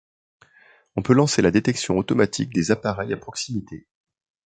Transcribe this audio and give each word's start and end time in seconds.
On 0.95 1.03
peut 1.03 1.13
lancer 1.13 1.43
la 1.43 1.51
détection 1.51 1.95
automatique 1.99 2.51
des 2.55 2.71
appareils 2.71 3.13
à 3.13 3.17
proximité. 3.17 3.85